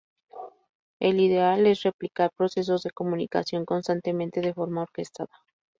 [0.99, 5.29] El ideal es replicar procesos de comunicación constantemente de forma orquestada.